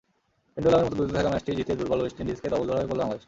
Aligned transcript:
পেন্ডুলামের 0.53 0.85
মতো 0.85 0.95
দুলতে 0.99 1.13
থাকা 1.17 1.29
ম্যাচটি 1.33 1.51
জিতে 1.57 1.73
দুর্বল 1.79 1.99
ওয়েস্ট 2.01 2.17
ইন্ডিজকে 2.21 2.47
ধবলধোলাইও 2.53 2.87
করল 2.89 2.99
বাংলাদেশ। 3.01 3.19